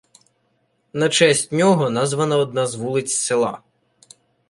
[0.93, 3.61] На честь нього названа одна з вулиць села.